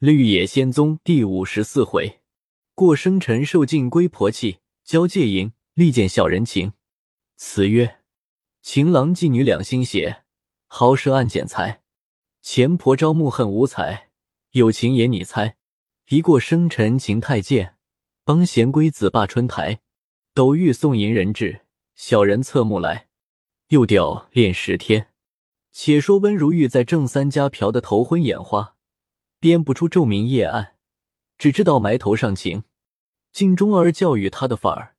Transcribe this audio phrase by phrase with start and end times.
[0.00, 2.20] 绿野仙踪第五十四回，
[2.74, 6.72] 过生辰受尽龟婆气，交界营力见小人情。
[7.36, 7.98] 词曰：
[8.62, 10.22] 情郎妓女两心邪，
[10.68, 11.82] 豪奢暗剪裁。
[12.40, 14.08] 钱婆招募恨无才，
[14.52, 15.58] 有情也你猜。
[16.08, 17.76] 一过生辰情太贱，
[18.24, 19.80] 帮闲龟子霸春台。
[20.32, 23.08] 斗玉送银人至，小人侧目来。
[23.68, 25.08] 又吊练十天。
[25.72, 28.76] 且说温如玉在郑三家嫖得头昏眼花。
[29.40, 30.76] 编不出昼明夜暗，
[31.38, 32.64] 只知道埋头上情。
[33.32, 34.96] 金钟儿教育他的法儿，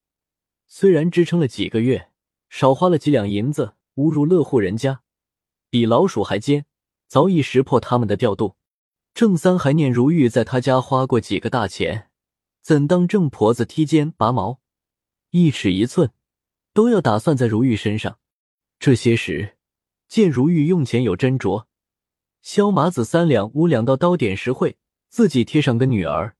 [0.65, 2.09] 虽然支撑了几个月，
[2.49, 5.01] 少花了几两银子，侮辱乐户人家，
[5.69, 6.65] 比老鼠还奸，
[7.07, 8.55] 早已识破他们的调度。
[9.13, 12.09] 郑三还念如玉在他家花过几个大钱，
[12.63, 14.59] 怎当郑婆子踢尖拔毛，
[15.29, 16.11] 一尺一寸
[16.73, 18.17] 都要打算在如玉身上。
[18.79, 19.57] 这些时
[20.07, 21.65] 见如玉用钱有斟酌。
[22.41, 24.77] 萧麻子三两五两到刀点实惠，
[25.09, 26.35] 自己贴上个女儿，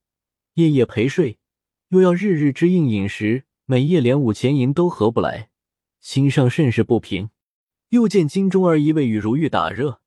[0.56, 1.38] 夜夜陪睡，
[1.90, 5.50] 又要日日支应饮食，每夜连五钱银都合不来，
[6.00, 7.30] 心上甚是不平。
[7.90, 10.02] 又见金钟儿一味与如玉打热，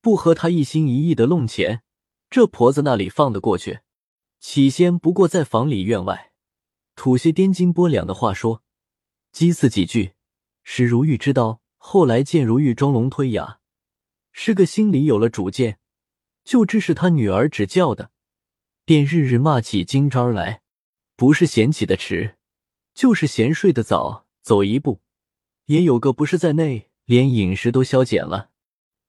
[0.00, 1.82] 不和他一心一意的弄钱，
[2.28, 3.80] 这婆子那里放得过去？
[4.40, 6.32] 起先不过在房里院外
[6.96, 8.62] 吐些颠斤拨两的话说，
[9.32, 10.14] 讥刺几句，
[10.64, 11.60] 使如玉知道。
[11.76, 13.60] 后来见如玉装聋推哑。
[14.40, 15.80] 是个心里有了主见，
[16.44, 18.12] 就知是他女儿指教的，
[18.84, 20.62] 便日日骂起金招来，
[21.16, 22.36] 不是嫌起的迟，
[22.94, 24.26] 就是嫌睡得早。
[24.40, 25.00] 走一步，
[25.64, 28.50] 也有个不是在内，连饮食都消减了。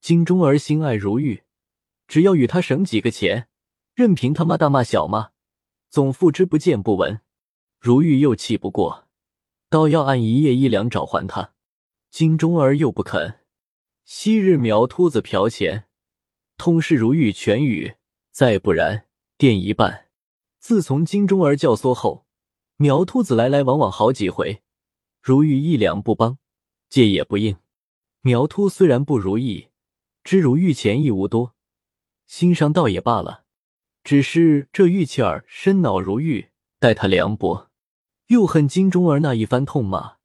[0.01, 1.43] 金钟儿心爱如玉，
[2.07, 3.47] 只要与他省几个钱，
[3.93, 5.29] 任凭他骂大骂小骂，
[5.91, 7.21] 总付之不见不闻。
[7.79, 9.07] 如玉又气不过，
[9.69, 11.53] 倒要按一夜一两找还他，
[12.09, 13.35] 金钟儿又不肯。
[14.11, 15.85] 昔日苗秃子嫖钱，
[16.57, 17.93] 通事如玉全语；
[18.31, 19.05] 再不然，
[19.37, 20.07] 垫一半。
[20.57, 22.25] 自从金钟儿教唆后，
[22.77, 24.63] 苗秃子来来往往好几回，
[25.21, 26.39] 如玉一两不帮，
[26.89, 27.57] 借也不应。
[28.21, 29.67] 苗秃虽然不如意，
[30.23, 31.53] 知如玉钱亦无多，
[32.25, 33.45] 心上倒也罢了。
[34.03, 37.69] 只是这玉器儿身恼如玉，待他凉薄，
[38.29, 40.15] 又恨金钟儿那一番痛骂，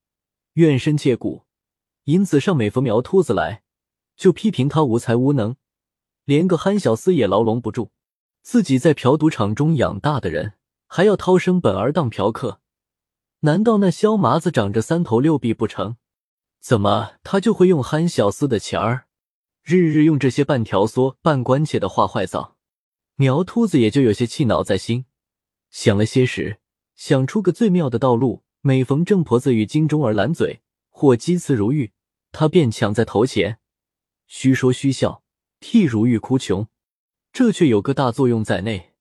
[0.55, 1.45] 怨深切骨，
[2.05, 3.64] 因此上每逢苗秃子来。
[4.17, 5.57] 就批评他无才无能，
[6.25, 7.91] 连个憨小厮也牢笼不住。
[8.43, 10.55] 自己在嫖赌场中养大的人，
[10.87, 12.61] 还要掏生本儿当嫖客，
[13.41, 15.97] 难道那萧麻子长着三头六臂不成？
[16.61, 19.07] 怎么他就会用憨小厮的钱儿，
[19.63, 22.57] 日日用这些半条唆、半关切的话坏造？
[23.17, 25.07] 苗秃子也就有些气恼在心，
[25.71, 26.59] 想了些时，
[26.95, 28.43] 想出个最妙的道路。
[28.67, 31.93] 每逢郑婆子与金钟儿拦嘴或讥刺如玉，
[32.33, 33.59] 他便抢在头前。
[34.27, 35.23] 虚说虚笑，
[35.61, 36.69] 替如玉哭穷，
[37.33, 38.95] 这却有个大作用在内。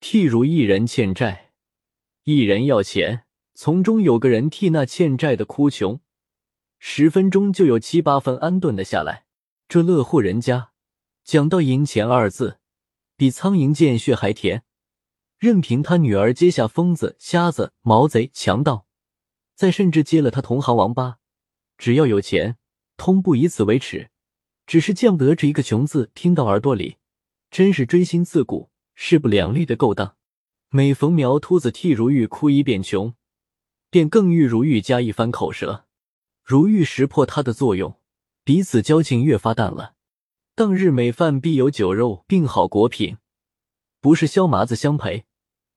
[0.00, 1.52] 替如一人欠债，
[2.24, 3.24] 一人要钱，
[3.54, 6.00] 从中有个人替那欠债的哭穷，
[6.78, 9.26] 十分钟就有七八分安顿的下来。
[9.66, 10.70] 这乐户人家
[11.24, 12.60] 讲到银钱二字，
[13.16, 14.62] 比苍蝇见血还甜。
[15.38, 18.86] 任凭他女儿接下疯子、瞎子、毛贼、强盗，
[19.54, 21.18] 再甚至接了他同行王八，
[21.76, 22.56] 只要有钱，
[22.96, 24.10] 通不以此为耻。
[24.68, 26.98] 只是见不得这一个“穷”字听到耳朵里，
[27.50, 30.14] 真是锥心刺骨、势不两立的勾当。
[30.68, 33.14] 每逢苗秃子替如玉哭一遍穷，
[33.88, 35.86] 便更欲如玉加一番口舌。
[36.44, 37.98] 如玉识破他的作用，
[38.44, 39.94] 彼此交情越发淡了。
[40.54, 43.16] 当日每饭必有酒肉并好果品，
[44.02, 45.24] 不是萧麻子相陪，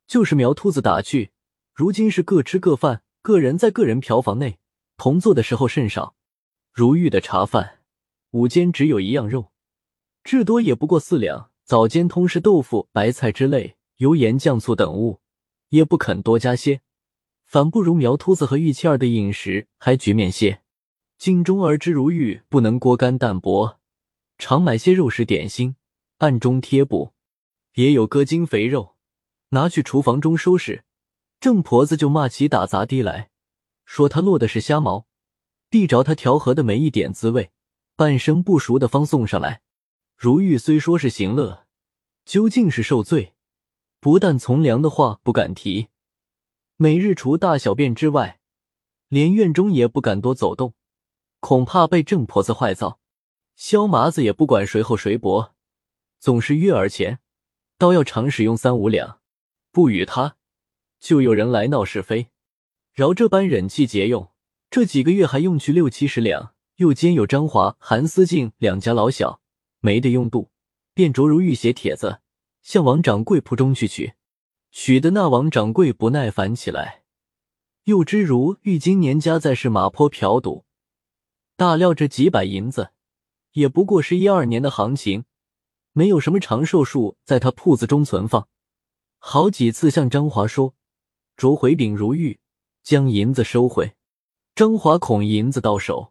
[0.05, 1.31] 就是苗秃子打趣。
[1.73, 4.59] 如今是各吃各饭，个人在个人嫖房内
[4.97, 6.17] 同坐的时候甚少。
[6.73, 7.77] 如玉的茶饭。
[8.31, 9.51] 午间只有一样肉，
[10.23, 11.51] 至多也不过四两。
[11.63, 15.21] 早间通是豆腐、白菜之类，油盐酱醋等物，
[15.69, 16.81] 也不肯多加些，
[17.45, 20.61] 反不如苗秃子和玉妻儿的饮食还局面些。
[21.17, 23.79] 镜中儿之如玉不能锅干淡薄，
[24.37, 25.75] 常买些肉食点心，
[26.17, 27.13] 暗中贴补，
[27.75, 28.95] 也有割筋肥肉，
[29.49, 30.83] 拿去厨房中收拾。
[31.39, 33.29] 郑婆子就骂起打杂的来，
[33.85, 35.05] 说他落的是瞎毛，
[35.69, 37.51] 地着他调和的没一点滋味。
[38.01, 39.61] 半生不熟的方送上来，
[40.17, 41.67] 如玉虽说是行乐，
[42.25, 43.35] 究竟是受罪。
[43.99, 45.89] 不但从良的话不敢提，
[46.77, 48.39] 每日除大小便之外，
[49.07, 50.73] 连院中也不敢多走动，
[51.41, 52.99] 恐怕被郑婆子坏造。
[53.55, 55.53] 萧麻子也不管谁厚谁薄，
[56.17, 57.19] 总是月儿钱，
[57.77, 59.19] 倒要常使用三五两，
[59.71, 60.37] 不与他，
[60.99, 62.31] 就有人来闹是非。
[62.93, 64.31] 饶这般忍气节用，
[64.71, 66.50] 这几个月还用去六七十两。
[66.81, 69.39] 又兼有张华、韩思静两家老小，
[69.81, 70.49] 没得用度，
[70.95, 72.21] 便着如玉写帖子，
[72.63, 74.13] 向王掌柜铺中去取。
[74.71, 77.03] 取的那王掌柜不耐烦起来，
[77.83, 80.65] 又知如玉今年家在是马坡嫖赌，
[81.55, 82.89] 大料这几百银子
[83.51, 85.25] 也不过是一二年的行情，
[85.93, 88.47] 没有什么长寿树在他铺子中存放。
[89.19, 90.73] 好几次向张华说，
[91.37, 92.39] 着回禀如玉，
[92.81, 93.93] 将银子收回。
[94.55, 96.10] 张华恐银子到手，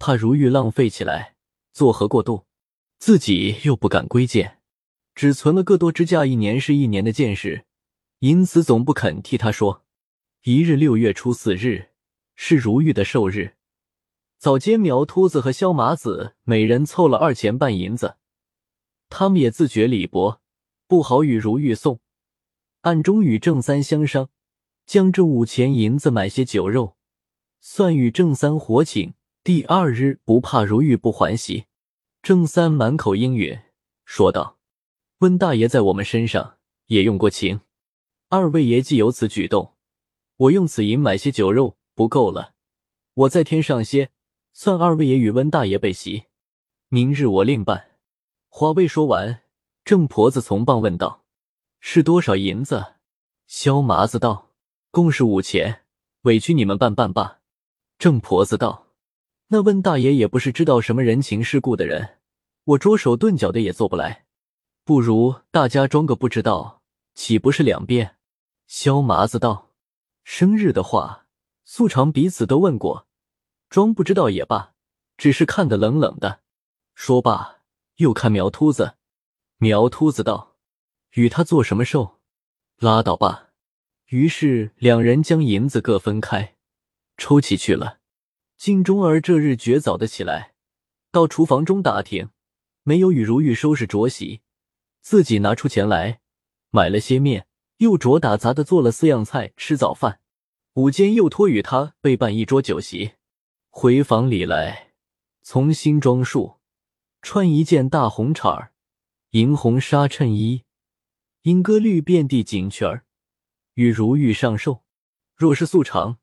[0.00, 1.34] 怕如玉浪费起来，
[1.74, 2.46] 作何过度？
[2.98, 4.58] 自己又不敢归建，
[5.14, 7.66] 只存了个多支架，一年是一年的见识。
[8.20, 9.84] 因此，总不肯替他说。
[10.44, 11.90] 一日六月初四日
[12.34, 13.56] 是如玉的寿日，
[14.38, 18.16] 早间苗秃子和萧麻子每人凑了二钱半银子，
[19.10, 20.40] 他们也自觉礼薄，
[20.86, 22.00] 不好与如玉送，
[22.80, 24.30] 暗中与郑三相商，
[24.86, 26.96] 将这五钱银子买些酒肉，
[27.60, 29.12] 算与郑三伙请。
[29.42, 31.64] 第二日不怕如玉不还席，
[32.20, 33.58] 郑三满口应允，
[34.04, 34.58] 说道
[35.20, 36.58] ：“温大爷在我们身上
[36.88, 37.62] 也用过情。”
[38.28, 39.74] 二位爷既有此举动，
[40.36, 42.52] 我用此银买些酒肉不够了，
[43.14, 44.10] 我再添上些，
[44.52, 46.24] 算二位爷与温大爷备席。
[46.88, 47.92] 明日我另办。
[48.50, 49.42] 话未说完，
[49.86, 51.24] 郑婆子从棒问道
[51.80, 52.96] ：“是多少银子？”
[53.48, 54.50] 萧麻子道
[54.92, 55.84] ：“共是五钱，
[56.22, 57.40] 委屈你们办办罢。”
[57.98, 58.88] 郑婆子道
[59.52, 62.18] ：“那温大爷也不是知道什么人情世故的人，
[62.62, 64.26] 我捉手顿脚的也做不来，
[64.84, 66.82] 不如大家装个不知道，
[67.14, 68.16] 岂不是两便？”
[68.68, 69.72] 萧麻子道
[70.22, 71.26] ：“生日的话，
[71.64, 73.08] 素常彼此都问过，
[73.68, 74.74] 装不知道也罢，
[75.16, 76.42] 只是看得冷冷的。”
[76.94, 77.62] 说罢，
[77.96, 78.94] 又看苗秃子。
[79.58, 80.54] 苗秃子道
[81.14, 82.20] ：“与他做什么寿？
[82.78, 83.48] 拉倒吧。”
[84.10, 86.54] 于是两人将银子各分开，
[87.16, 87.99] 抽起去了。
[88.60, 90.52] 金钟儿这日绝早的起来，
[91.10, 92.28] 到厨房中打听，
[92.82, 94.42] 没有与如玉收拾着洗，
[95.00, 96.20] 自己拿出钱来，
[96.68, 97.46] 买了些面。
[97.78, 100.20] 又着打杂的做了四样菜吃早饭，
[100.74, 103.12] 午间又托与他备办一桌酒席。
[103.70, 104.92] 回房里来，
[105.40, 106.58] 从新装束，
[107.22, 108.74] 穿一件大红衩儿、
[109.30, 110.64] 银红纱衬衣，
[111.44, 113.06] 莺歌绿遍地锦裙儿，
[113.76, 114.82] 与如玉上寿。
[115.34, 116.18] 若是素常，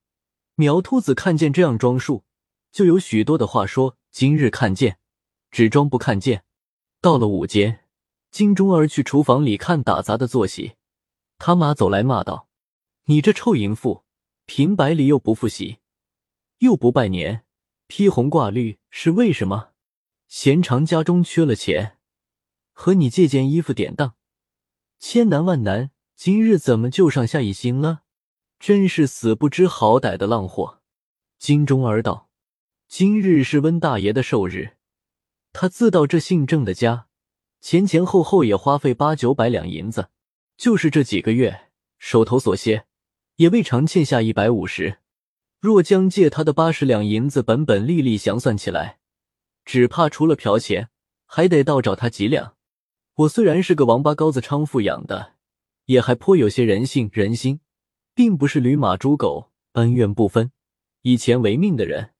[0.53, 2.25] 苗秃子看见这样装束，
[2.77, 3.97] 就有许多的话说。
[4.11, 4.99] 今日看见，
[5.49, 6.43] 只装不看见。
[7.01, 7.85] 到了午间，
[8.29, 10.75] 金钟儿去厨房里看打杂的坐席。
[11.39, 12.47] 他妈走来骂道
[13.05, 14.03] ：“你这臭淫妇，
[14.45, 15.79] 平白里又不复习，
[16.59, 17.43] 又不拜年，
[17.87, 19.69] 披红挂绿是为什么？
[20.27, 21.97] 嫌常家中缺了钱，
[22.73, 24.13] 和你借件衣服典当，
[24.99, 28.03] 千难万难，今日怎么就上下一心了？
[28.59, 30.81] 真是死不知好歹的浪货！”
[31.37, 32.26] 金钟儿道
[32.87, 34.77] ：“今日是温大爷的寿日，
[35.51, 37.07] 他自到这姓郑的家，
[37.59, 40.09] 前前后后也花费八九百两银子。”
[40.57, 41.69] 就是这几个月，
[41.99, 42.85] 手头所歇，
[43.35, 44.99] 也未尝欠下一百五十。
[45.59, 48.99] 若将借他的八十两银子本本利利详算起来，
[49.65, 50.89] 只怕除了嫖钱，
[51.25, 52.55] 还得倒找他几两。
[53.15, 55.33] 我虽然是个王八羔子娼妇养的，
[55.85, 57.59] 也还颇有些人性人心，
[58.15, 60.51] 并不是驴马猪狗恩怨不分、
[61.01, 62.11] 以钱为命的人。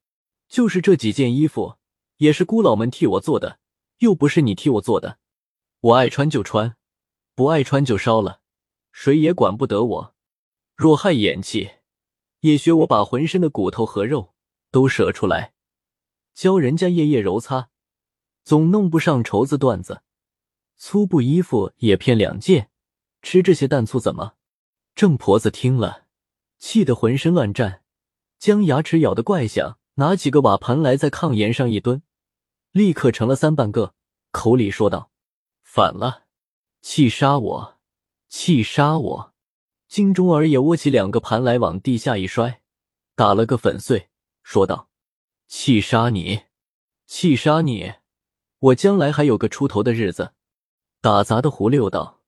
[0.47, 1.77] 就是这几件衣服，
[2.17, 3.59] 也是姑老们替我做的，
[3.99, 5.19] 又不是你替我做的。
[5.79, 6.75] 我爱穿就穿。
[7.35, 8.41] 不爱穿就烧了，
[8.91, 10.15] 谁也管不得我。
[10.75, 11.69] 若害眼气，
[12.39, 14.33] 也学我把浑身的骨头和肉
[14.71, 15.53] 都舍出来，
[16.33, 17.69] 教人家夜夜揉擦，
[18.43, 20.01] 总弄不上绸子缎子。
[20.75, 22.71] 粗布衣服也偏两件，
[23.21, 24.33] 吃这些淡醋怎么？
[24.95, 26.07] 郑婆子听了，
[26.57, 27.83] 气得浑身乱颤，
[28.39, 32.03] 将牙齿咬得怪响，拿起个瓦盘来，在炕沿上一蹲，
[32.71, 33.95] 立刻成了三半个，
[34.29, 35.09] 口里说道
[35.63, 36.25] ：“反了。”
[36.81, 37.79] 气杀我！
[38.29, 39.33] 气杀我！
[39.87, 42.61] 金钟儿也握起两个盘来，往地下一摔，
[43.15, 44.09] 打了个粉碎，
[44.43, 44.89] 说道
[45.49, 46.41] ：“气杀你！
[47.07, 47.93] 气杀你！
[48.59, 50.33] 我将来还有个出头的日子。”
[51.01, 52.21] 打杂的胡六道：“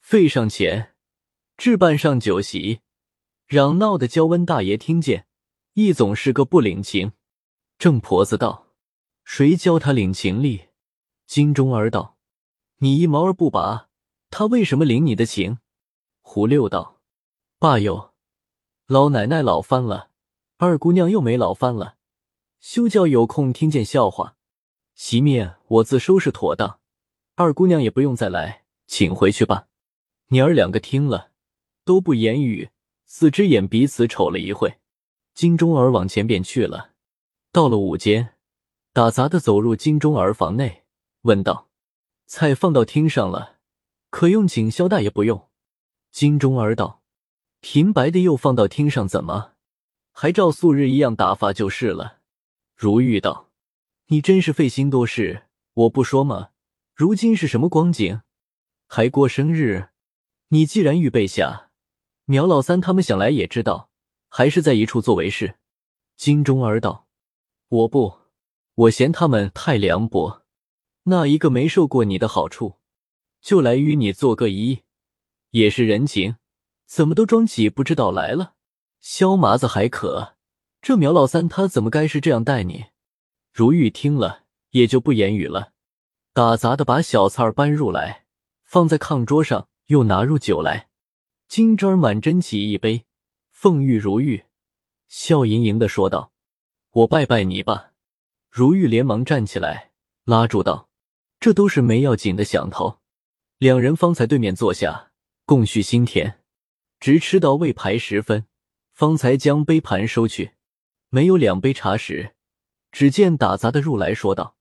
[0.00, 0.94] 费上钱，
[1.58, 2.80] 置办上酒席，
[3.46, 5.26] 嚷闹的焦温大爷听见，
[5.84, 7.12] 亦总是个不领情。”
[7.78, 8.68] 郑婆子道
[9.24, 10.68] ：“谁教他领情力？”
[11.26, 12.16] 金钟儿道
[12.78, 13.88] ：“你一毛儿不拔。”
[14.32, 15.58] 他为什么领你的情？
[16.20, 17.00] 胡六道
[17.58, 18.12] ：“爸哟，
[18.86, 20.10] 老奶奶老翻了，
[20.56, 21.96] 二姑娘又没老翻了，
[22.60, 24.36] 休叫有空听见笑话。
[24.94, 26.78] 席面我自收拾妥当，
[27.34, 29.66] 二姑娘也不用再来，请回去吧。”
[30.30, 31.32] 娘儿两个听了
[31.84, 32.70] 都不言语，
[33.04, 34.79] 四只眼彼此瞅了一会。
[35.34, 36.92] 金钟儿往前便去了。
[37.52, 38.34] 到了午间，
[38.92, 40.84] 打杂的走入金钟儿房内，
[41.22, 41.68] 问道
[42.26, 43.58] ：“菜放到厅上了。”
[44.10, 45.48] 可用请萧大爷不用。
[46.10, 47.02] 金钟儿道
[47.60, 49.52] ：“平白的又放到厅上，怎么
[50.12, 52.18] 还照素日一样打发就是了？”
[52.74, 53.50] 如玉道
[54.08, 55.44] ：“你真是费心多事，
[55.74, 56.50] 我不说吗？
[56.94, 58.22] 如今是什么光景？
[58.88, 59.90] 还过生日？
[60.48, 61.70] 你既然预备下，
[62.24, 63.89] 苗老三他们想来也知道，
[64.30, 65.56] 还是在一处做为是。”
[66.16, 67.06] 金钟儿道
[67.68, 68.14] ：“我不，
[68.74, 70.42] 我嫌他们太凉薄。
[71.02, 72.76] 那一个没受过你的好处，
[73.42, 74.80] 就来与你做个揖。”
[75.50, 76.36] 也是人情，
[76.86, 78.54] 怎么都装起不知道来了？
[79.00, 80.36] 萧麻子还可，
[80.80, 82.86] 这苗老三他怎么该是这样待你？
[83.52, 85.72] 如玉听了也就不言语了，
[86.32, 88.26] 打杂的把小菜儿搬入来，
[88.62, 90.88] 放在炕桌上，又拿入酒来。
[91.48, 93.04] 金枝儿满斟起一杯，
[93.62, 94.46] 凤玉如玉，
[95.06, 96.32] 笑盈盈的说道
[96.92, 97.92] ：“我拜拜你吧。”
[98.48, 99.90] 如玉连忙站起来，
[100.24, 100.88] 拉住道
[101.38, 103.00] ：“这都是没要紧的响头。”
[103.60, 105.12] 两人方才对面坐下。
[105.44, 106.38] 共叙心田，
[106.98, 108.46] 直吃到未排时分，
[108.94, 110.52] 方才将杯盘收去。
[111.10, 112.34] 没有两杯茶时，
[112.90, 114.56] 只见打杂的入来说道：“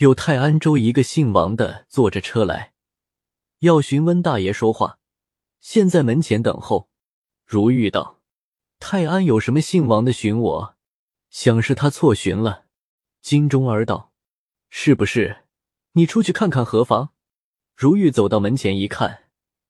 [0.00, 2.72] 有泰安州一个姓王的坐着车来，
[3.58, 4.98] 要询温大爷说话，
[5.60, 6.88] 现在门前等候。”
[7.44, 8.16] 如玉道
[8.80, 10.76] ：“泰安有什么姓王的寻我？
[11.28, 12.64] 想是他错寻了。”
[13.22, 14.12] 金钟儿道
[14.70, 15.44] ：“是不是？
[15.92, 17.10] 你出去看看何妨？”
[17.76, 19.24] 如玉走到门前一看。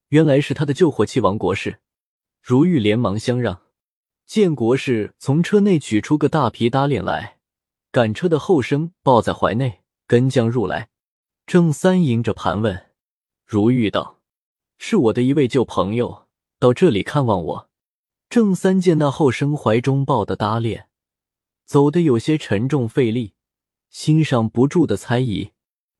[0.08, 1.78] 原来是他的救火器王国士，
[2.42, 3.62] 如玉连忙相让，
[4.26, 7.38] 见国士从车内取出个大皮搭链来，
[7.92, 10.88] 赶车的后生抱在怀内，跟将入来。
[11.46, 12.90] 郑三迎着盘问，
[13.46, 14.20] 如玉道
[14.78, 16.26] ：“是我的一位旧朋友
[16.58, 17.69] 到这里看望我。”
[18.30, 20.88] 郑三见那后生怀中抱的搭链，
[21.64, 23.34] 走得有些沉重费力，
[23.88, 25.50] 心上不住的猜疑。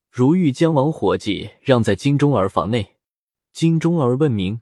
[0.09, 2.99] 如玉将王伙计让在金钟儿房内。
[3.53, 4.61] 金钟儿问明，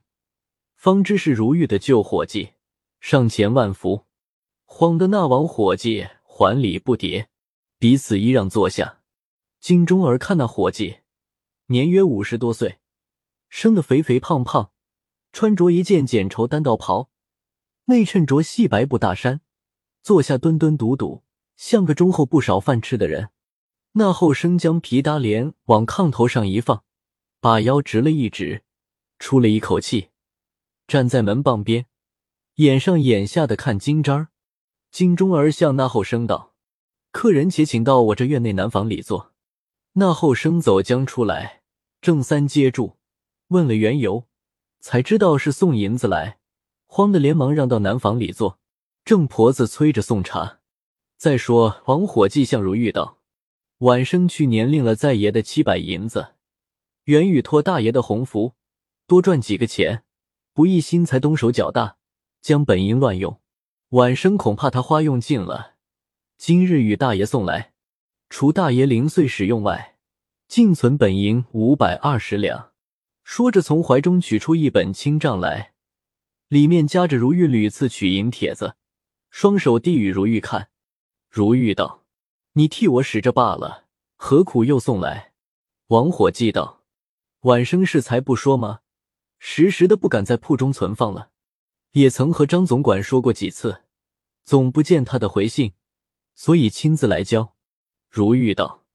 [0.75, 2.53] 方知是如玉的旧伙计，
[2.99, 4.07] 上前万福。
[4.65, 7.27] 慌得那王伙计还礼不迭，
[7.77, 9.01] 彼此依让坐下。
[9.59, 11.01] 金钟儿看那伙计，
[11.67, 12.79] 年约五十多岁，
[13.47, 14.71] 生得肥肥胖胖，
[15.31, 17.08] 穿着一件剪绸单道袍，
[17.89, 19.41] 内衬着细白布大衫，
[20.03, 21.23] 坐下蹲蹲笃笃，
[21.57, 23.29] 像个忠厚不少饭吃的人。
[23.93, 26.83] 那后生将皮搭帘往炕头上一放，
[27.41, 28.63] 把腰直了一直。
[29.17, 30.09] 出了一口气，
[30.87, 31.87] 站在门傍边，
[32.57, 34.27] 眼上眼下的看金渣儿。
[34.91, 36.53] 金钟儿向那后生道
[37.11, 39.33] ：“客人且请到我这院内南房里坐。”
[39.93, 41.63] 那后生走将出来，
[41.99, 42.97] 郑三接住，
[43.47, 44.27] 问了缘由，
[44.79, 46.38] 才知道是送银子来，
[46.91, 48.59] 慌得连忙让到南房里坐。
[49.05, 50.59] 郑婆子催着送茶。
[51.17, 53.19] 再说王伙计向如玉道
[53.79, 56.33] ：“晚生去年领了在爷的七百银子，
[57.05, 58.55] 原欲托大爷的鸿福。”
[59.07, 60.03] 多赚几个钱，
[60.53, 61.97] 不一心才动手脚大，
[62.41, 63.39] 将本银乱用。
[63.89, 65.75] 晚生恐怕他花用尽了，
[66.37, 67.73] 今日与大爷送来，
[68.29, 69.97] 除大爷零碎使用外，
[70.47, 72.71] 净存本银五百二十两。
[73.23, 75.73] 说着，从怀中取出一本清账来，
[76.49, 78.75] 里面夹着如玉屡次取银帖子，
[79.29, 80.69] 双手递与如玉看。
[81.29, 82.03] 如玉道
[82.53, 85.33] ：“你替我使着罢了，何苦又送来？”
[85.89, 86.83] 王伙计道
[87.41, 88.79] ：“晚生是才不说吗？”
[89.37, 91.29] 时时的不敢在铺中存放了，
[91.91, 93.83] 也曾和张总管说过几次，
[94.43, 95.73] 总不见他的回信，
[96.33, 97.55] 所以亲自来交。
[98.09, 98.85] 如玉道：“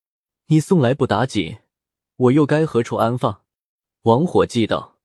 [0.49, 1.59] 你送来不打紧，
[2.17, 3.43] 我又该何处安放？”
[4.03, 4.99] 王伙计道：“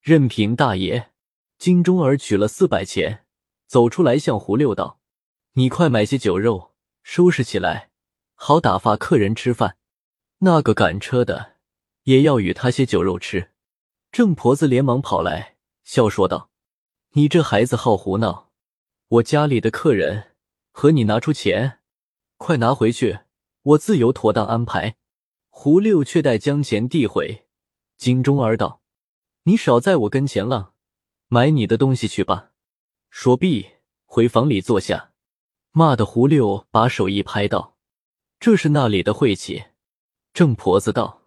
[0.00, 1.10] 任凭大爷。”
[1.60, 3.26] 金钟儿取了四百钱，
[3.66, 4.98] 走出来向胡六道
[5.52, 7.90] ：“你快买些酒肉，收拾起来，
[8.34, 9.76] 好打发客人吃饭。
[10.38, 11.56] 那个赶车的
[12.04, 13.50] 也要与他些酒肉吃。”
[14.10, 16.50] 郑婆子连忙跑来，笑说道
[17.12, 18.48] ：“你这孩子好胡闹！
[19.08, 20.28] 我家里的客人
[20.70, 21.80] 和你拿出钱，
[22.38, 23.18] 快拿回去，
[23.62, 24.96] 我自有妥当安排。”
[25.52, 27.44] 胡六却待将钱递回，
[27.98, 28.80] 金钟儿道
[29.44, 30.72] ：“你少在我跟前浪，
[31.32, 32.50] 买你的东西去吧。”
[33.08, 33.66] 说毕，
[34.04, 35.12] 回房里坐下，
[35.70, 37.76] 骂的胡六把手一拍道
[38.40, 39.64] ：“这是那里的晦气！”
[40.34, 41.22] 郑婆子道：“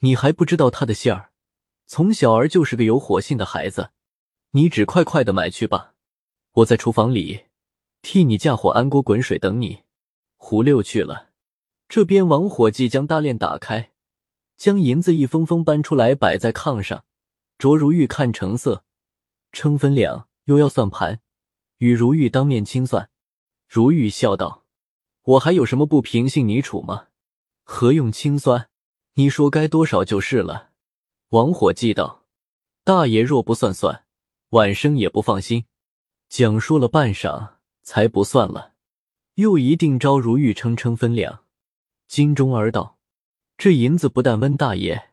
[0.00, 1.30] 你还不知道他的馅儿。”
[1.86, 3.90] 从小儿就是个有火性的孩子，
[4.50, 5.94] 你只快快的买去吧，
[6.54, 7.44] 我在厨房里
[8.02, 9.84] 替你架火安锅滚水等你。
[10.36, 11.30] 胡六去了，
[11.88, 13.92] 这边王伙计将大链打开，
[14.56, 17.04] 将银子一封封搬出来摆在炕上。
[17.56, 18.84] 卓如玉看成色，
[19.52, 21.20] 称分量，又要算盘，
[21.78, 23.10] 与如玉当面清算。
[23.68, 24.64] 如玉笑道
[25.24, 27.08] ：“我还有什么不平信你处吗？
[27.64, 28.68] 何用清算？
[29.14, 30.70] 你说该多少就是了。”
[31.30, 32.24] 王伙计道
[32.84, 34.04] ：“大爷若不算算，
[34.50, 35.64] 晚生也不放心。”
[36.28, 38.74] 讲说了半晌，才不算了，
[39.34, 41.44] 又一定招如玉称称分量。
[42.06, 42.98] 金钟儿道
[43.58, 45.10] ：“这银子不但温大爷，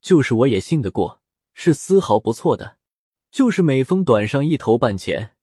[0.00, 1.22] 就是我也信得过，
[1.54, 2.75] 是丝毫不错的。
[3.36, 5.36] 就是每封短上一头半钱，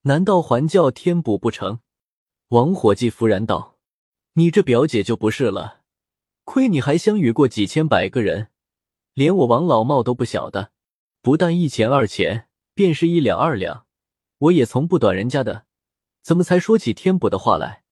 [0.00, 1.78] 难道还叫添补不成？”
[2.50, 3.78] 王伙计忽然道
[4.34, 5.82] ：“你这表姐就不是了，
[6.42, 8.48] 亏你还相与过几千百个人，
[9.14, 10.72] 连我王老茂都不晓得。
[11.22, 13.86] 不但一钱二钱，便是一两二两，
[14.38, 15.66] 我也从不短人家的，
[16.22, 17.84] 怎么才说起添补的话来？”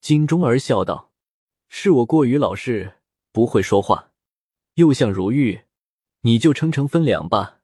[0.00, 1.12] 金钟儿笑道
[1.68, 2.94] ：“是我过于老实，
[3.30, 4.12] 不会说话。”
[4.76, 5.64] 又像如玉
[6.24, 7.60] ：“你就称称分两吧。”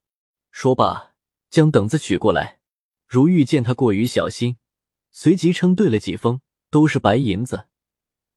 [0.53, 1.12] 说罢，
[1.53, 2.59] 将等子取过来。
[3.07, 4.57] 如玉见他过于小心。
[5.15, 6.41] 随即称对了几封，
[6.71, 7.67] 都是白银子，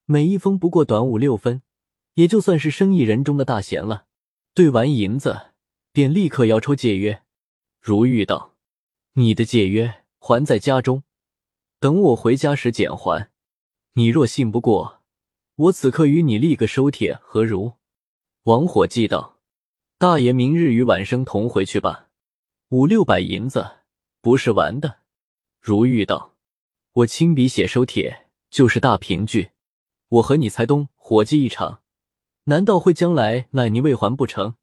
[0.03, 1.61] 每一封不过短五六分，
[2.15, 4.07] 也就算是生意人中的大闲了。
[4.53, 5.53] 对完银子，
[5.93, 7.23] 便立刻要抽借约。
[7.79, 8.55] 如玉道
[9.15, 11.03] ：“你的借约还在家中，
[11.79, 13.31] 等我回家时减还。
[13.93, 15.01] 你若信不过，
[15.55, 17.75] 我此刻与你立个收帖，何如？”
[18.43, 19.39] 王伙计道
[19.97, 22.09] ：“大爷明日与晚生同回去吧，
[22.69, 23.77] 五六百银子
[24.21, 24.99] 不是玩的。”
[25.61, 26.35] 如玉道。
[26.93, 29.51] 我亲笔写收帖，就是大凭据。
[30.07, 31.81] 我和你才东伙计一场，
[32.45, 34.55] 难道会将来赖你未还不成？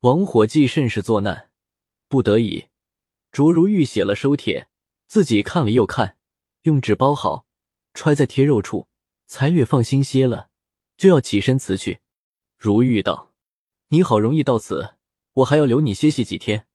[0.00, 1.50] 王伙计甚是作难，
[2.08, 2.66] 不得已，
[3.30, 4.68] 卓如玉写了收帖，
[5.06, 6.18] 自己看了又看，
[6.64, 7.46] 用纸包好，
[7.94, 8.86] 揣在贴肉处，
[9.26, 10.50] 才略放心些了，
[10.98, 12.00] 就要起身辞去。
[12.58, 13.32] 如玉道
[13.88, 14.96] ：“你好容易到此，
[15.32, 16.66] 我还要留你歇息几天。”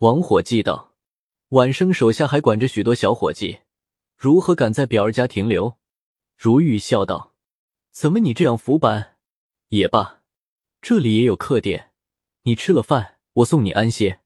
[0.00, 0.94] 王伙计道
[1.50, 3.60] ：“晚生手下还管着许多小伙计。”
[4.16, 5.76] 如何敢在表儿家停留？
[6.38, 7.34] 如玉笑道
[7.92, 9.18] ：“怎么你这样浮板？
[9.68, 10.22] 也罢，
[10.80, 11.90] 这里也有客店，
[12.44, 14.20] 你吃了饭，我送你安歇。”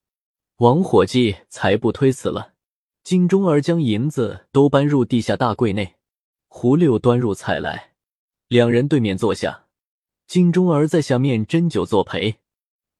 [0.58, 2.54] 王伙计才不推辞了。
[3.02, 5.96] 金钟儿将银子都搬入地下大柜内，
[6.46, 7.94] 胡六端入菜来，
[8.46, 9.66] 两人对面坐下。
[10.28, 12.36] 金钟儿在下面斟酒作陪，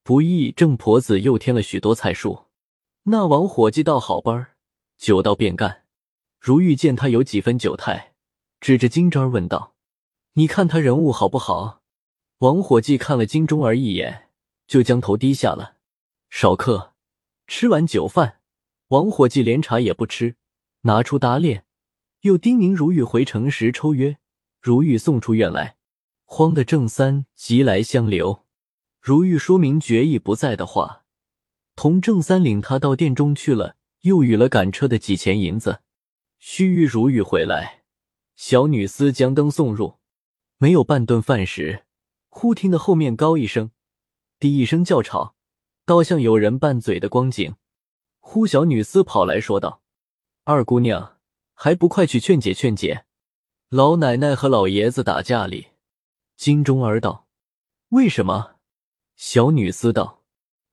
[0.03, 2.44] 不意郑婆子又添了许多菜数。
[3.07, 4.55] 那王伙计倒好班儿，
[4.97, 5.83] 酒到便干。
[6.39, 8.15] 如玉见他有几分酒态，
[8.59, 9.75] 指着金钟儿问道
[10.33, 11.83] ：“你看他人物好不好？”
[12.39, 14.29] 王伙计看了金钟儿一眼，
[14.65, 15.75] 就将头低下了。
[16.31, 16.93] 少客，
[17.45, 18.39] 吃完酒饭，
[18.87, 20.37] 王伙计连茶也不吃，
[20.81, 21.63] 拿出搭链，
[22.21, 24.17] 又叮咛如玉回城时抽约。
[24.59, 25.77] 如玉送出院来，
[26.23, 28.45] 慌的郑三急来相留。
[28.99, 31.04] 如玉说明决意不在的话，
[31.75, 35.81] 同郑三领他到店中去了，又与了赶车的几钱银子。
[36.39, 37.83] 须臾如玉回来，
[38.35, 39.97] 小女司将灯送入，
[40.57, 41.85] 没有半顿饭时，
[42.29, 43.71] 忽听得后面高一声，
[44.39, 45.35] 低一声叫吵，
[45.85, 47.55] 倒像有人拌嘴的光景。
[48.19, 49.81] 忽小女司跑来说道
[50.45, 51.17] ：“二姑娘，
[51.53, 53.05] 还不快去劝解劝解，
[53.69, 55.67] 老奶奶和老爷子打架哩。”
[56.37, 57.27] 金钟儿道
[57.89, 58.55] ：“为什么？”
[59.15, 60.23] 小女司道：“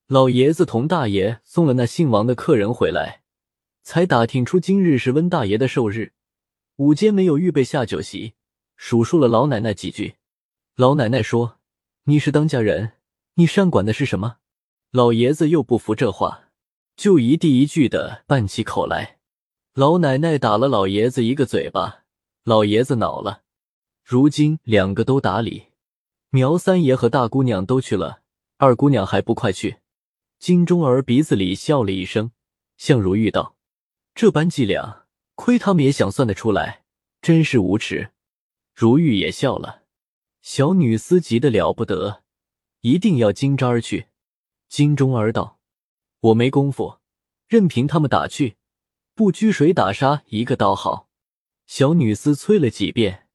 [0.06, 3.20] 老爷子同大爷送了那姓王的客人回来。”
[3.84, 6.12] 才打听出今日是温大爷的寿日，
[6.76, 8.34] 午间没有预备下酒席，
[8.76, 10.14] 数数了老奶奶几句。
[10.76, 11.58] 老奶奶说
[12.06, 12.92] ：“你是当家人，
[13.34, 14.36] 你善管的是什么？”
[14.92, 16.44] 老爷子又不服这话，
[16.94, 19.18] 就一地一句的拌起口来。
[19.74, 22.04] 老奶奶打了老爷子一个嘴巴，
[22.44, 23.42] 老爷子恼了。
[24.04, 25.64] 如今两个都打理，
[26.30, 28.20] 苗三爷和大姑娘都去了，
[28.58, 29.78] 二姑娘还不快去？
[30.42, 32.32] 金钟儿鼻子里笑了一声，
[32.76, 33.54] 向如玉道。
[34.12, 36.82] 这般伎俩，亏他们也想算得出来，
[37.20, 38.10] 真是无耻。
[38.74, 39.84] 如玉也笑了。
[40.40, 42.24] 小女司急得了不得，
[42.80, 44.08] 一定要金吒儿去。
[44.68, 45.60] 金钟儿道
[46.18, 46.98] ：“我没功夫，
[47.46, 48.56] 任凭他们打去，
[49.14, 51.08] 不拘谁打杀一个倒好。”
[51.68, 53.28] 小女司催了几遍，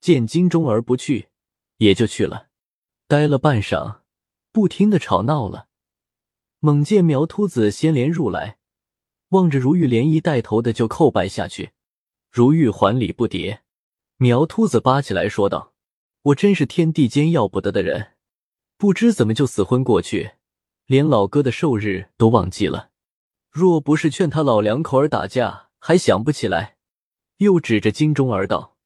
[0.00, 1.30] 见金钟儿不去，
[1.78, 2.46] 也就去了。
[3.08, 4.02] 待了半晌，
[4.52, 5.66] 不听的吵闹了。
[6.64, 8.56] 猛见苗秃子先连入来。
[9.28, 11.72] 望着如玉连衣带头的就叩拜下去，
[12.30, 13.58] 如玉还礼不迭。
[14.16, 15.74] 苗秃子扒起来说道
[16.24, 18.12] ：“我真是天地间要不得的人，
[18.78, 20.36] 不知怎么就死昏过去，
[20.86, 22.88] 连老哥的寿日都忘记了。
[23.50, 26.78] 若不是劝他老两口儿打架，还想不起来。”
[27.38, 28.78] 又指着金钟儿道：“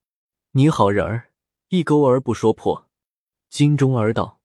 [0.51, 1.31] 你好人儿，
[1.69, 2.89] 一勾儿不说破。”
[3.49, 4.41] 金钟儿道：“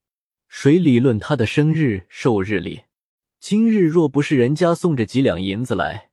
[0.48, 2.84] 谁理论他的生日寿日里？”
[3.46, 6.12] 今日若不是人家送着几两银子来，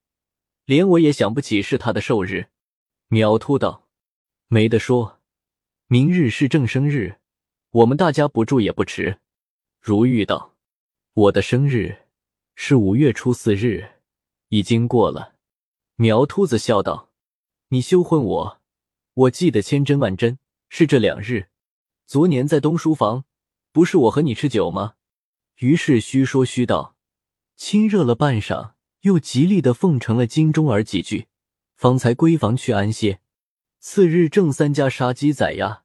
[0.64, 2.48] 连我也想不起是他的寿日。
[3.06, 3.86] 苗秃道
[4.50, 5.20] ：“没得说，
[5.86, 7.20] 明日是正生日，
[7.70, 9.20] 我们大家不住也不迟。”
[9.80, 10.56] 如玉道
[11.14, 11.98] ：“我的生日
[12.56, 13.88] 是五月初四日，
[14.48, 15.36] 已经过了。
[15.94, 17.12] 苗秃子笑道
[17.70, 18.60] ：“你休混我，
[19.14, 21.46] 我记得千真万真，是这两日。
[22.08, 23.24] 昨年在东书房，
[23.70, 24.94] 不是我和你吃酒吗？”
[25.60, 26.96] 于是虚说虚道，
[27.60, 31.28] 亲热了半晌，又极力的奉承了金钟儿几句，
[31.76, 33.20] 方才归房去安歇。
[33.78, 35.82] 次日，郑三家杀鸡宰鸭，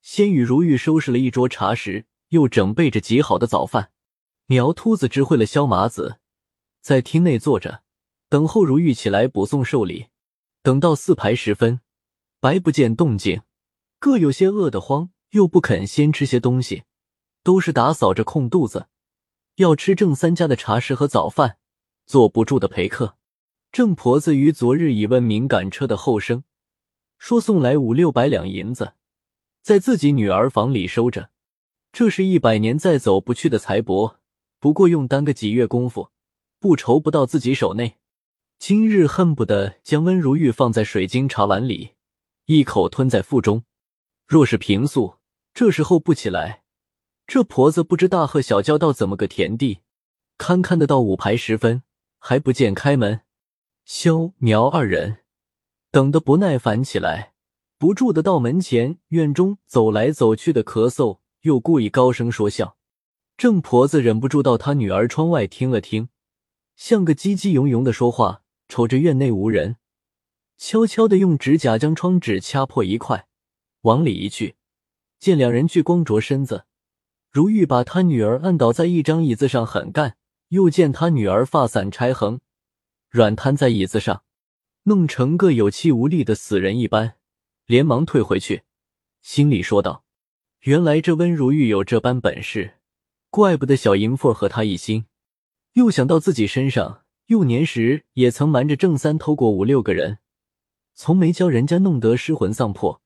[0.00, 3.92] 先与如玉收拾了一桌茶食，又整备着极好的早饭。
[4.46, 6.20] 苗秃子知会了萧麻子，
[6.80, 7.82] 在厅内坐着，
[8.30, 10.06] 等候如玉起来补送寿礼。
[10.62, 11.80] 等到四排时分，
[12.40, 13.42] 白不见动静，
[13.98, 16.84] 各有些饿得慌，又不肯先吃些东西，
[17.44, 18.86] 都是打扫着空肚子。
[19.60, 21.58] 要吃郑三家的茶食和早饭，
[22.06, 23.18] 坐不住的陪客。
[23.70, 26.44] 郑婆子于昨日已问明赶车的后生，
[27.18, 28.94] 说送来五六百两银子，
[29.60, 31.28] 在自己女儿房里收着。
[31.92, 34.16] 这是一百年再走不去的财帛，
[34.58, 36.08] 不过用耽个几月功夫，
[36.58, 37.98] 不愁不到自己手内。
[38.58, 41.90] 今日恨不得将温如玉放在水晶茶碗里，
[42.46, 43.64] 一口吞在腹中。
[44.26, 45.16] 若是平素，
[45.52, 46.59] 这时候不起来。
[47.32, 49.82] 这婆子不知大喝小叫到怎么个田地，
[50.36, 51.84] 堪堪的到五排时分
[52.18, 53.20] 还不见开门，
[53.84, 55.18] 萧苗二人
[55.92, 57.34] 等得不耐烦起来，
[57.78, 62.76] 不住的到门前院中走来走去的咳嗽，又故意高声说笑。
[63.36, 66.08] 郑婆子忍不住到她女儿窗外听了听，
[66.74, 69.76] 像个叽叽哝哝的说话，瞅着院内无人，
[70.58, 73.28] 悄悄的用指甲将窗纸掐破一块，
[73.82, 74.56] 往里一去，
[75.20, 76.64] 见两人俱光着身子。
[77.32, 80.14] 如玉把他女儿按倒在一张椅子上，狠干；
[80.48, 82.40] 又见他女儿发散拆横，
[83.08, 84.24] 软瘫在椅子上，
[84.82, 87.14] 弄成个有气无力的死人一般，
[87.66, 88.64] 连忙退回去，
[89.22, 90.04] 心里说道
[90.62, 92.78] ：“原来这温如玉有这般本事，
[93.30, 95.06] 怪不得小淫妇和他一心。”
[95.74, 100.18] 又想到自己身上幼年时也曾瞒着郑三偷过五六个人，
[100.96, 103.00] 从没教人家弄得失魂丧魄，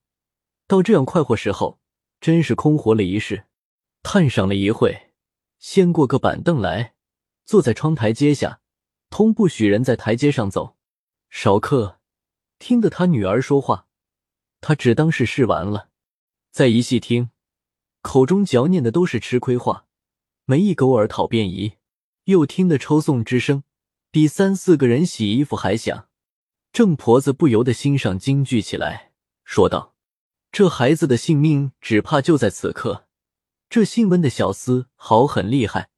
[0.67, 1.79] 到这样快活时候，
[2.23, 3.45] 真是空活了一世。
[4.05, 5.11] 探赏了一会，
[5.59, 6.95] 先过个板凳来，
[7.47, 8.61] 坐在窗台阶下，
[9.09, 10.77] 通不许人在台阶上走。
[11.31, 11.99] 少客
[12.59, 13.89] 听得他女儿说话，
[14.61, 15.89] 他只当是试完了。
[16.53, 17.31] 再一细听，
[18.03, 19.87] 口中嚼念的都是吃亏话，
[20.45, 21.79] 没一狗耳讨便宜。
[22.25, 23.65] 又听得抽送之声，
[24.11, 26.09] 比三四个人洗衣服还响。
[26.73, 29.13] 郑婆子不由得心上惊惧起来，
[29.45, 29.95] 说道
[30.53, 33.04] ：“这孩子的性命，只怕就在此刻。”
[33.75, 35.91] 这姓温的小厮好很厉害，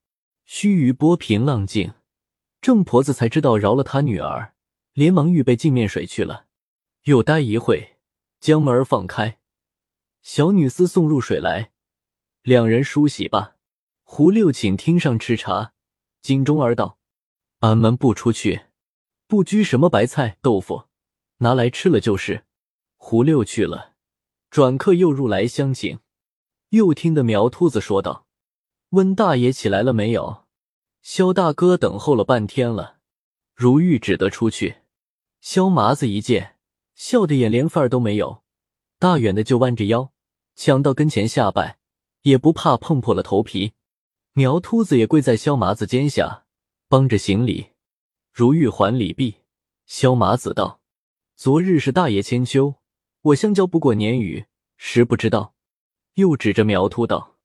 [0.47, 1.93] 须臾波平浪静，
[2.63, 4.55] 郑婆子才知道饶了他女儿，
[4.95, 6.47] 连忙预备净面水去了。
[7.03, 7.99] 又待一会，
[8.41, 9.41] 将门儿放开，
[10.23, 11.73] 小女厮送入水来，
[12.41, 13.57] 两人梳洗罢，
[14.05, 15.75] 胡六请厅上吃茶。
[16.23, 16.99] 金钟儿道
[17.61, 18.69] ：“俺们不出去，
[19.27, 20.85] 不拘什么白菜豆腐，
[21.41, 22.47] 拿来吃了就是。”
[22.97, 23.97] 胡六去了，
[24.49, 25.99] 转客又入来相请。
[26.71, 28.27] 又听得苗秃子说道
[28.91, 30.45] ：“温大爷起来了没有？
[31.03, 32.97] 萧大哥等候了半天了。”
[33.55, 34.83] 如玉只得出去。
[35.41, 36.57] 萧麻子一见，
[36.95, 38.43] 笑得眼连饭儿都没有，
[38.99, 40.13] 大远的就弯着腰，
[40.55, 41.79] 抢到跟前下拜，
[42.23, 43.73] 也不怕碰破了头皮。
[44.35, 46.45] 苗秃子也跪在萧麻子肩下，
[46.89, 47.69] 帮着行礼。
[48.31, 49.37] 如玉还礼毕，
[49.87, 50.81] 萧麻子道
[51.35, 52.75] ：“昨日是大爷千秋，
[53.23, 54.45] 我相交不过年余，
[54.77, 55.55] 实不知道。”
[56.17, 57.37] 又指着苗秃道：“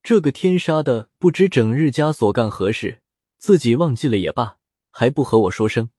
[0.00, 3.02] 这个天杀的，不知整日家所干何事，
[3.36, 4.58] 自己忘记了也罢，
[4.92, 5.90] 还不和我说声。”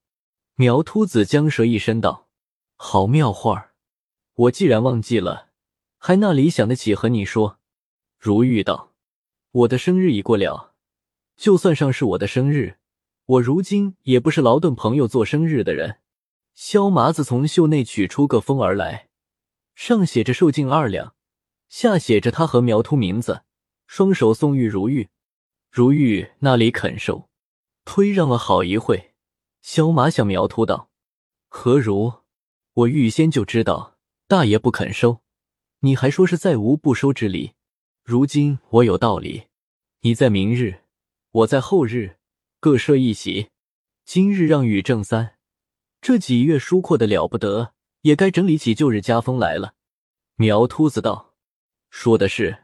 [0.55, 2.29] 苗秃子僵舌一声道
[2.77, 3.73] ：“好妙话！
[4.35, 5.49] 我既然忘记了，
[5.97, 7.59] 还那里想得起和你说？”
[8.17, 8.93] 如玉道
[9.51, 10.75] ：“我的生日已过了，
[11.35, 12.77] 就算上是我的生日，
[13.25, 15.97] 我如今也不是劳顿朋友做生日的人。”
[16.55, 19.09] 萧麻子从袖内取出个封儿来，
[19.75, 21.15] 上写着“寿敬二两”。
[21.73, 23.41] 下写着他和苗秃名字，
[23.87, 25.09] 双手送玉如玉，
[25.71, 27.27] 如玉那里肯收，
[27.83, 29.15] 推让了好一会。
[29.63, 30.91] 萧马向苗秃道
[31.49, 32.21] ：“何如？
[32.73, 35.21] 我预先就知道大爷不肯收，
[35.79, 37.53] 你还说是再无不收之理。
[38.03, 39.45] 如今我有道理，
[40.01, 40.81] 你在明日，
[41.31, 42.17] 我在后日，
[42.59, 43.49] 各设一席。
[44.05, 45.37] 今日让与正三，
[45.99, 49.73] 这几月疏阔的了不得，也该整理起旧日家风来了。”
[50.37, 51.32] 苗秃子道。
[51.95, 52.63] 说的是，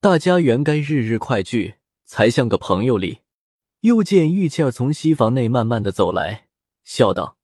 [0.00, 1.74] 大家原该日日快聚，
[2.06, 3.20] 才像个朋友里。
[3.80, 6.48] 又见玉倩儿从西房内慢慢的走来，
[6.82, 7.36] 笑道：“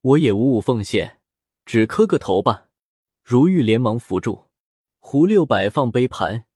[0.00, 1.18] 我也无物奉献，
[1.66, 2.68] 只磕个头吧。”
[3.24, 4.44] 如玉连忙扶住。
[5.00, 6.46] 胡六摆放杯盘，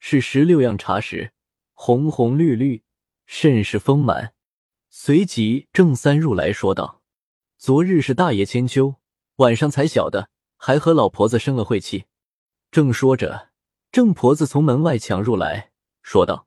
[0.00, 1.32] 是十六样茶食，
[1.74, 2.82] 红红绿绿，
[3.26, 4.32] 甚是丰满。
[4.88, 7.02] 随即，郑三入来说道
[7.58, 8.94] ：“昨日是大爷千秋，
[9.36, 12.06] 晚上才晓得，还和老婆子生了晦气。”
[12.72, 13.47] 正说着，
[13.90, 15.70] 郑婆子从门外抢入来
[16.02, 16.46] 说道：“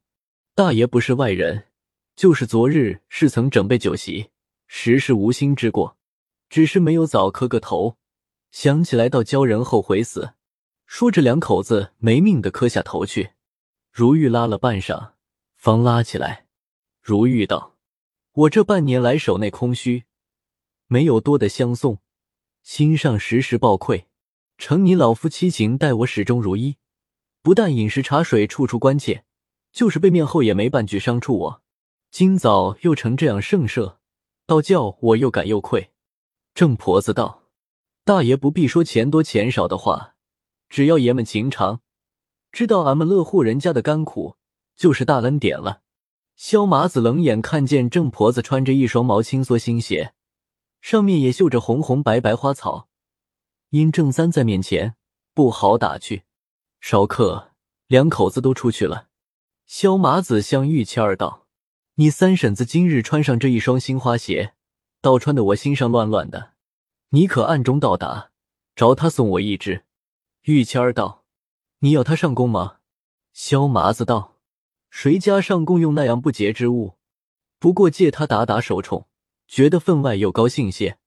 [0.54, 1.68] 大爷不是外人，
[2.16, 4.30] 就是昨日是曾整备酒席，
[4.68, 5.98] 实是无心之过，
[6.50, 7.98] 只是没有早磕个头，
[8.52, 10.34] 想起来倒教人后悔死。”
[10.86, 13.32] 说着，两口子没命的磕下头去。
[13.92, 15.14] 如玉拉了半晌，
[15.56, 16.48] 方拉起来。
[17.02, 17.78] 如玉道
[18.34, 20.04] ：“我这半年来手内空虚，
[20.88, 22.00] 没有多的相送，
[22.62, 24.08] 心上时时抱愧。
[24.58, 26.76] 承你老夫妻情，待我始终如一，
[27.42, 29.24] 不但饮食茶水处处关切，
[29.72, 31.62] 就是被面后也没半句伤处我。
[32.12, 34.00] 今早又成这样盛设，
[34.46, 35.92] 倒叫我又感又愧。”
[36.54, 37.44] 郑婆子道
[38.04, 40.16] ：“大爷不必说钱多钱少的话。”
[40.70, 41.82] 只要爷们情长，
[42.52, 44.38] 知道俺们乐户人家的甘苦，
[44.76, 45.82] 就是大恩典了。
[46.38, 50.14] 萧麻子冷眼看见郑婆子穿着一双毛青蓑新鞋，
[50.80, 52.88] 上面也绣着红红白白花草，
[53.72, 54.96] 因郑三在面前
[55.34, 56.24] 不好打趣。
[56.82, 57.52] 少客
[57.88, 59.08] 两口子都出去了。
[59.68, 61.46] 萧麻子向玉谦儿道
[61.96, 64.56] ：“你三婶子今日穿上这一双新花鞋，
[65.00, 66.54] 倒穿的我心上乱乱的。
[67.10, 68.32] 你可暗中到达，
[68.76, 69.86] 找他送我一只。”
[70.44, 71.24] 玉谦儿道
[71.80, 72.78] ：“你要他上供吗？”
[73.32, 74.40] 萧麻子道
[74.90, 76.98] ：“谁家上供用那样不洁之物？
[77.60, 79.08] 不过借他打打手冲，
[79.48, 80.98] 觉得分外又高兴些。”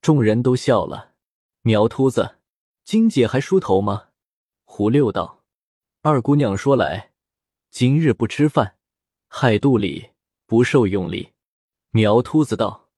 [0.00, 1.14] 众人都笑了。
[1.62, 2.36] 苗秃子，
[2.84, 4.07] 金姐还梳头吗？
[4.70, 5.42] 胡六道
[6.02, 7.12] ：“二姑娘说来，
[7.70, 8.76] 今日不吃饭，
[9.26, 10.10] 害肚里
[10.46, 11.32] 不受用力。”
[11.90, 12.90] 苗秃子道：“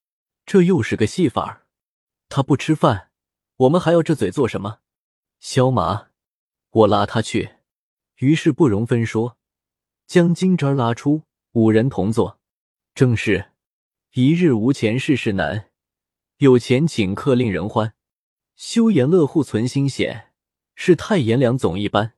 [0.45, 1.67] 这又是个戏法儿。
[2.29, 3.13] 他不吃饭，
[3.57, 4.81] 我们还要这嘴做什么？”
[5.39, 6.09] 萧麻，
[6.71, 7.55] 我拉他去。
[8.17, 9.39] 于是不容分说，
[10.07, 12.41] 将金枝拉出，五人同坐。
[12.95, 13.53] 正是
[14.13, 15.71] 一日无钱事事难，
[16.39, 17.95] 有钱请客令人欢。
[18.57, 20.30] 休言乐户存心险，
[20.83, 22.15] 是太炎凉总一般。